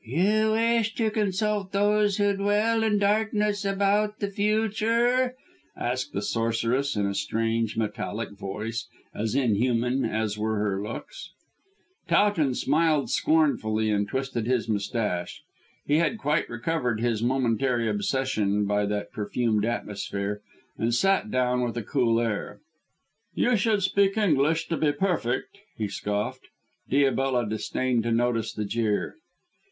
[0.03, 5.35] "You wish to consult those who dwell in darkness about the future?"
[5.77, 11.29] asked the sorceress in a strange, metallic voice, as unhuman as were her looks.
[12.07, 15.43] Towton smiled scornfully and twisted his moustache.
[15.85, 20.41] He had quite recovered his momentary obsession by that perfumed atmosphere,
[20.79, 22.59] and sat down with a cool air.
[23.35, 26.47] "You should speak Egyptian to be perfect," he scoffed.
[26.89, 29.17] Diabella disdained to notice the jeer.